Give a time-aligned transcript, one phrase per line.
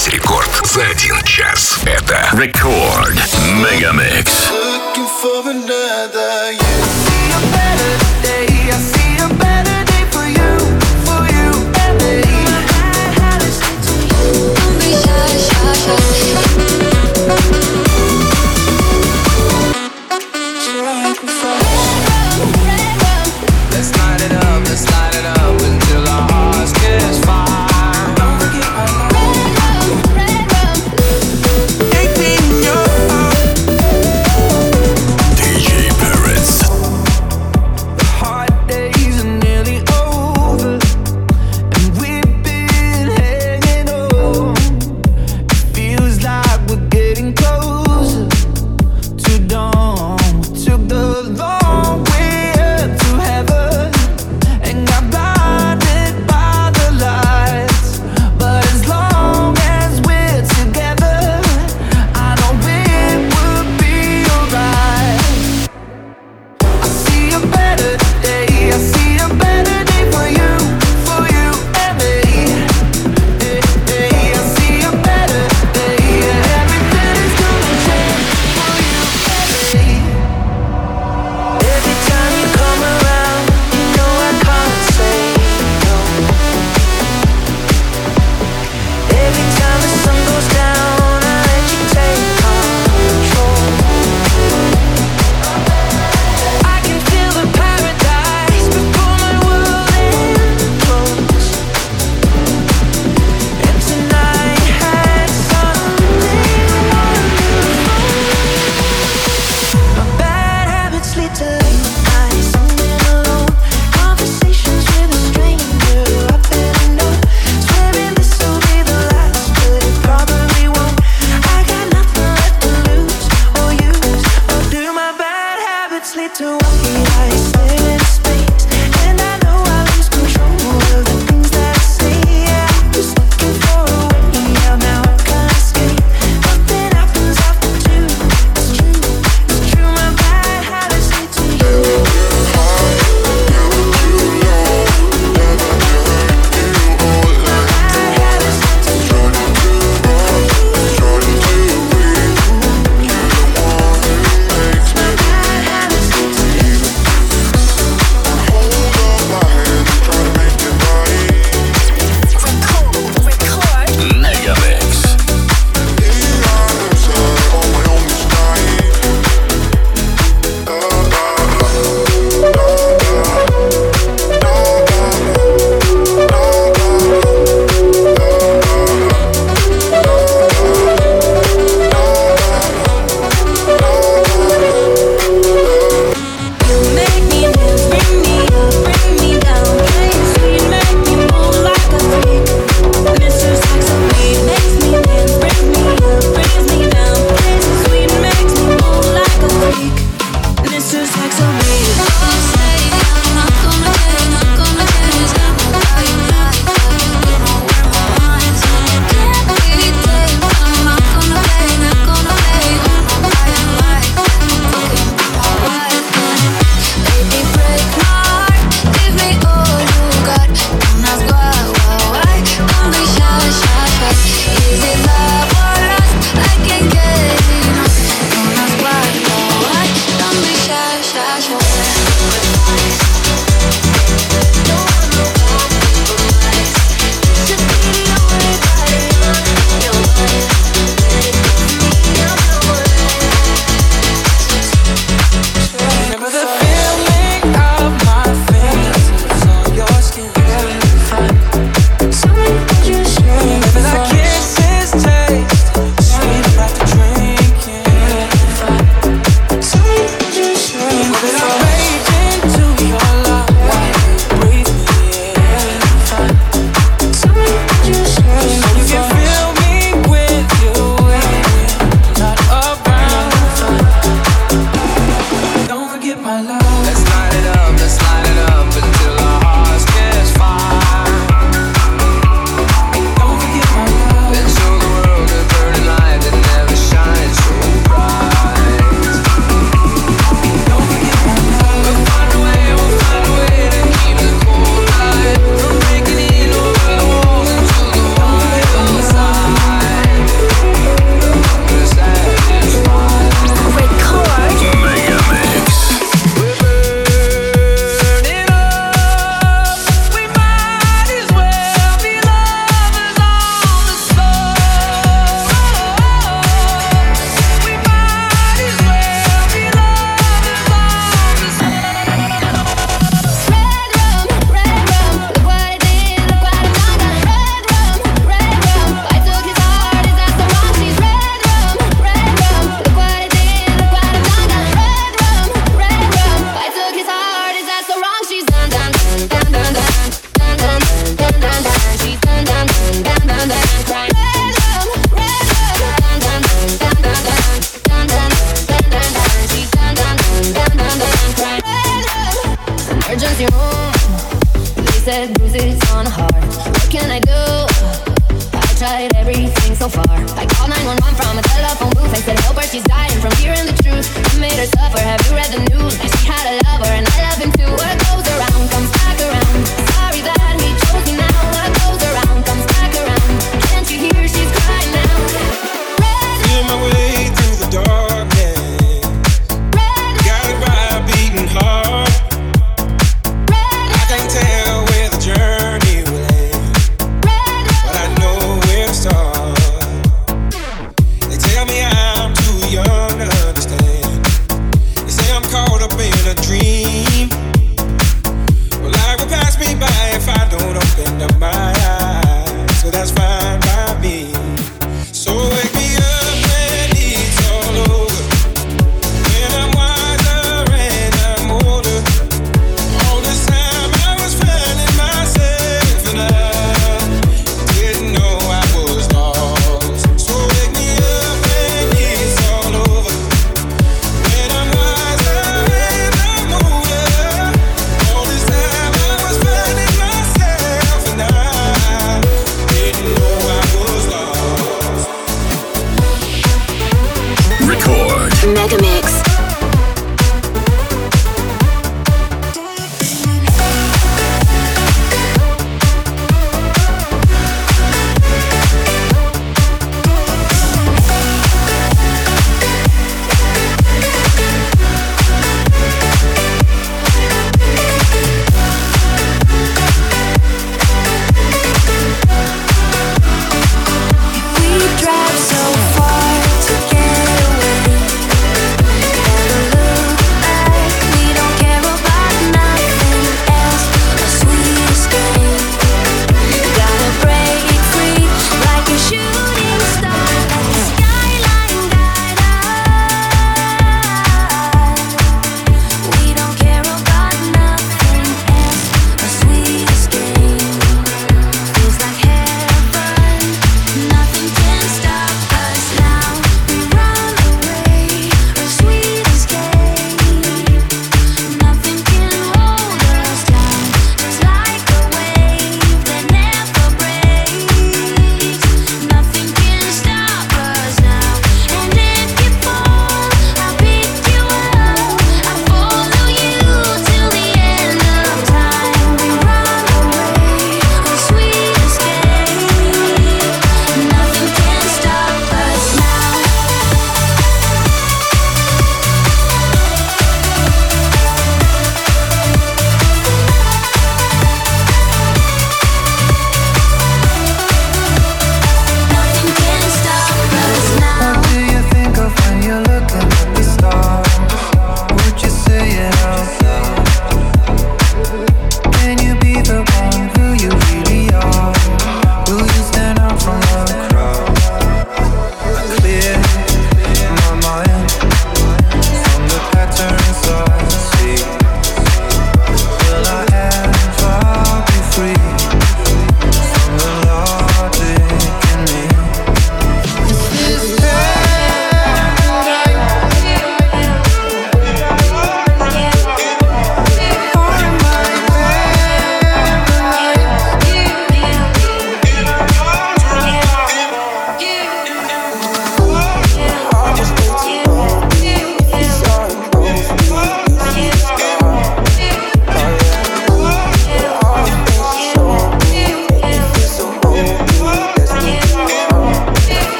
[0.00, 1.78] Весь рекорд за один час.
[1.84, 3.14] Это Рекорд
[3.62, 4.50] Мегамикс.
[4.50, 6.59] Looking for another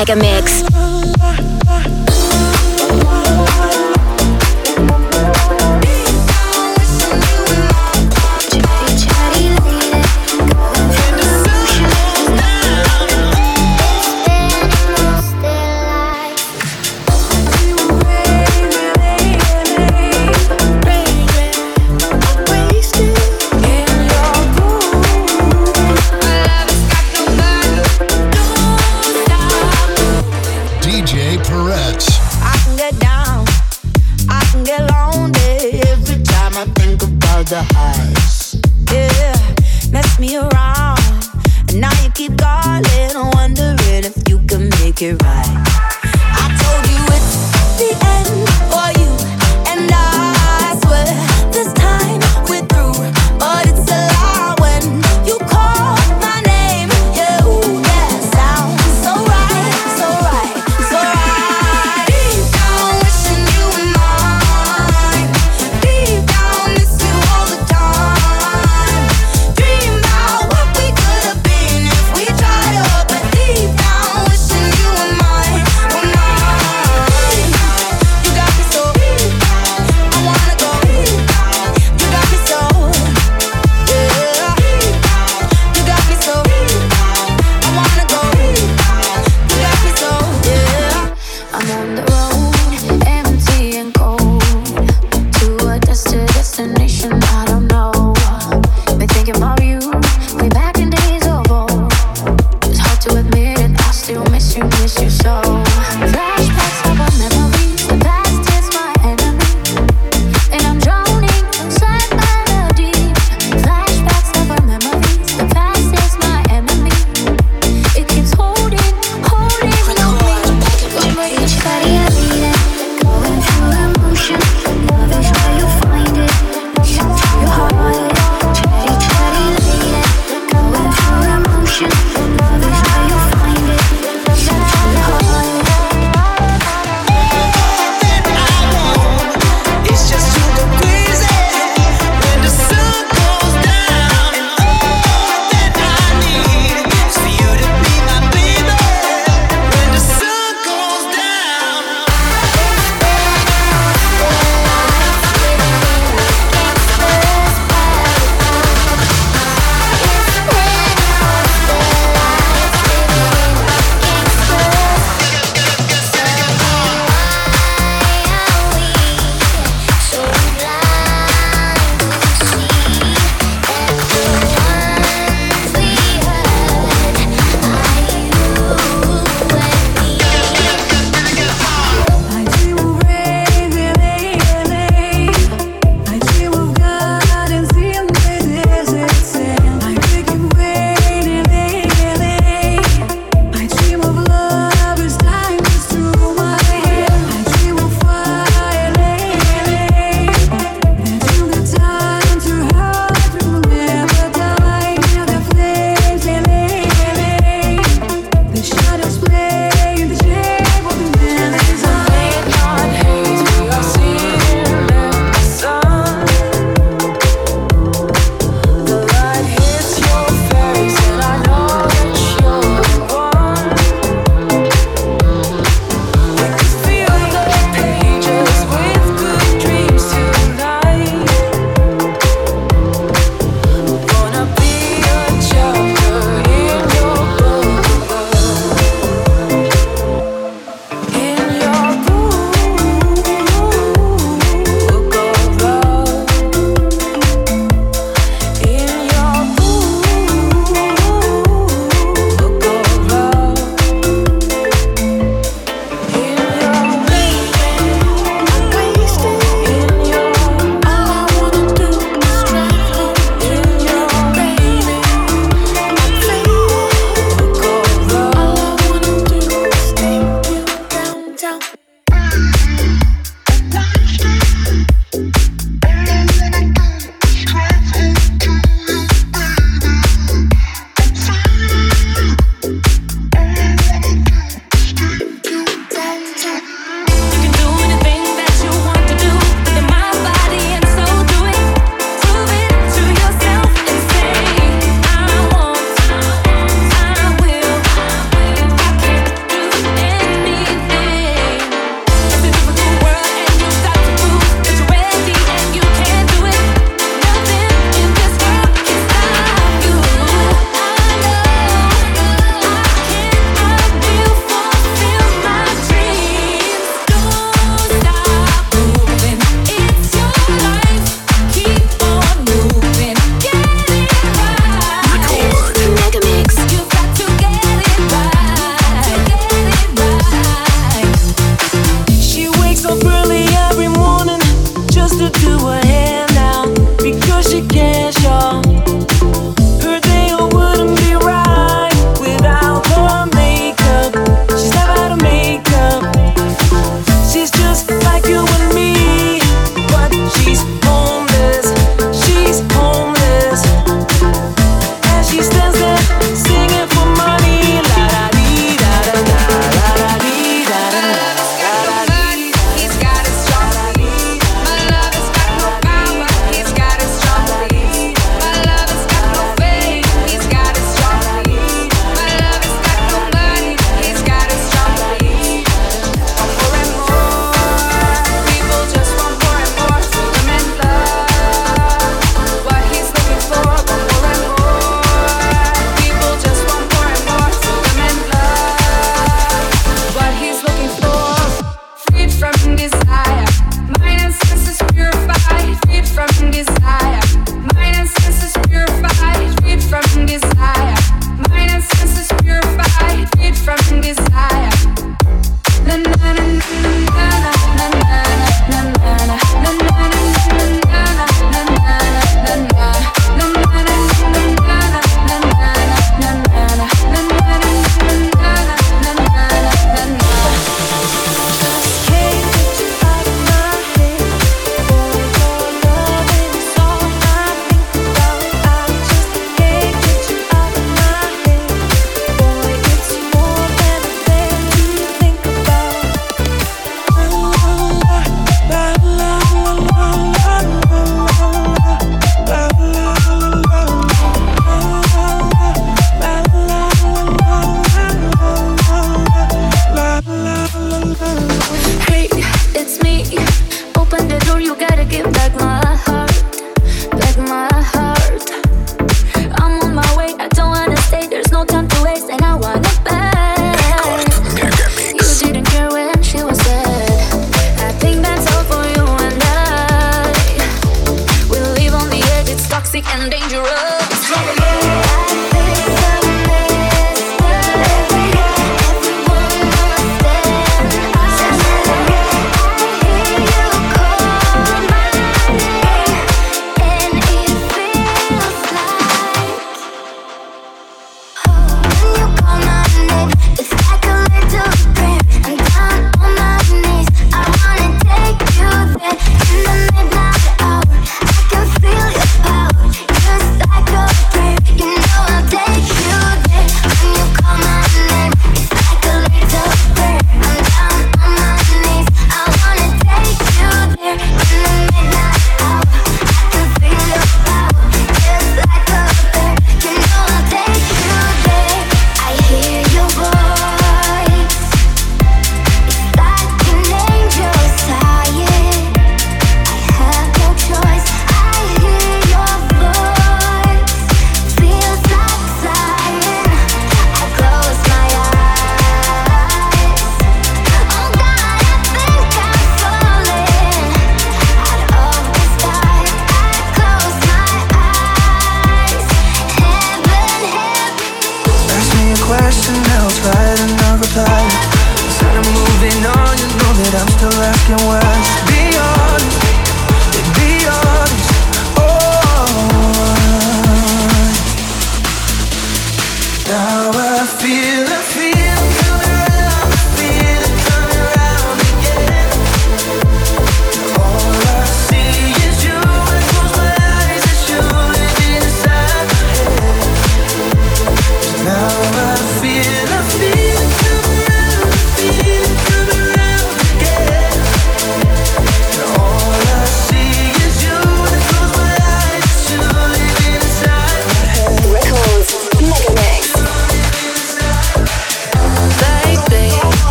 [0.00, 0.59] Mega Mix.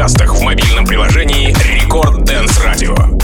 [0.00, 3.19] подкастах в мобильном приложении Record Dance Radio.